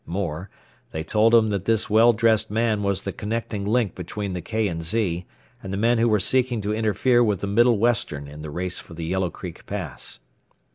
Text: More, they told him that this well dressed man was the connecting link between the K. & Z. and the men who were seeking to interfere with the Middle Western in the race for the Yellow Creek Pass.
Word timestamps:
More, 0.07 0.49
they 0.93 1.03
told 1.03 1.35
him 1.35 1.51
that 1.51 1.65
this 1.65 1.87
well 1.87 2.11
dressed 2.11 2.49
man 2.49 2.81
was 2.81 3.03
the 3.03 3.13
connecting 3.13 3.65
link 3.65 3.93
between 3.93 4.33
the 4.33 4.41
K. 4.41 4.75
& 4.79 4.81
Z. 4.81 5.27
and 5.61 5.71
the 5.71 5.77
men 5.77 5.99
who 5.99 6.09
were 6.09 6.19
seeking 6.19 6.59
to 6.61 6.73
interfere 6.73 7.23
with 7.23 7.41
the 7.41 7.45
Middle 7.45 7.77
Western 7.77 8.27
in 8.27 8.41
the 8.41 8.49
race 8.49 8.79
for 8.79 8.95
the 8.95 9.05
Yellow 9.05 9.29
Creek 9.29 9.63
Pass. 9.67 10.17